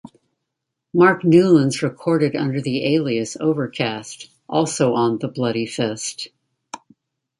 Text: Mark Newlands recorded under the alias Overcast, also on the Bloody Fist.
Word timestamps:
Mark 0.95 1.23
Newlands 1.23 1.83
recorded 1.83 2.35
under 2.35 2.59
the 2.59 2.95
alias 2.95 3.37
Overcast, 3.39 4.31
also 4.49 4.95
on 4.95 5.19
the 5.19 5.27
Bloody 5.27 5.67
Fist. 5.67 6.29